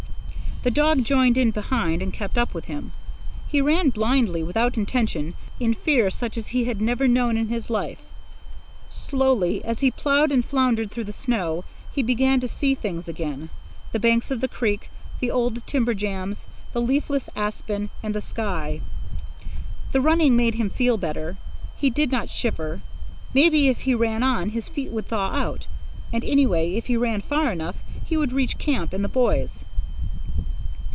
The 0.63 0.69
dog 0.69 1.03
joined 1.03 1.39
in 1.39 1.49
behind 1.49 2.03
and 2.03 2.13
kept 2.13 2.37
up 2.37 2.53
with 2.53 2.65
him. 2.65 2.91
He 3.47 3.61
ran 3.61 3.89
blindly, 3.89 4.43
without 4.43 4.77
intention, 4.77 5.33
in 5.59 5.73
fear 5.73 6.11
such 6.11 6.37
as 6.37 6.49
he 6.49 6.65
had 6.65 6.79
never 6.79 7.07
known 7.07 7.35
in 7.35 7.47
his 7.47 7.71
life. 7.71 7.97
Slowly, 8.87 9.65
as 9.65 9.79
he 9.79 9.89
ploughed 9.89 10.31
and 10.31 10.45
floundered 10.45 10.91
through 10.91 11.05
the 11.05 11.13
snow, 11.13 11.63
he 11.95 12.03
began 12.03 12.39
to 12.41 12.47
see 12.47 12.75
things 12.75 13.07
again—the 13.07 13.99
banks 13.99 14.29
of 14.29 14.39
the 14.39 14.47
creek, 14.47 14.91
the 15.19 15.31
old 15.31 15.65
timber 15.65 15.95
jams, 15.95 16.47
the 16.73 16.79
leafless 16.81 17.27
aspens, 17.35 17.89
and 18.03 18.13
the 18.13 18.21
sky. 18.21 18.81
The 19.93 20.01
running 20.01 20.35
made 20.35 20.53
him 20.53 20.69
feel 20.69 20.97
better. 20.97 21.37
He 21.75 21.89
did 21.89 22.11
not 22.11 22.29
shiver. 22.29 22.81
Maybe, 23.33 23.67
if 23.67 23.81
he 23.81 23.95
ran 23.95 24.21
on, 24.21 24.49
his 24.49 24.69
feet 24.69 24.91
would 24.91 25.07
thaw 25.07 25.31
out; 25.31 25.65
and, 26.13 26.23
anyway, 26.23 26.75
if 26.75 26.85
he 26.85 26.97
ran 26.97 27.21
far 27.21 27.51
enough, 27.51 27.79
he 28.05 28.15
would 28.15 28.31
reach 28.31 28.59
camp 28.59 28.93
and 28.93 29.03
the 29.03 29.09
boys. 29.09 29.65